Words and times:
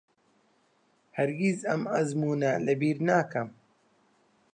هەرگیز 1.17 1.59
ئەم 1.69 1.83
ئەزموونە 1.93 2.51
لەبیر 2.65 2.97
ناکەم. 3.07 3.49